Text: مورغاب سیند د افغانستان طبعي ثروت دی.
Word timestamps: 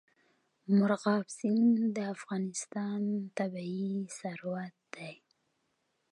مورغاب 0.75 1.25
سیند 1.37 1.77
د 1.95 1.97
افغانستان 2.15 3.01
طبعي 3.37 3.91
ثروت 4.19 4.75
دی. 4.95 5.13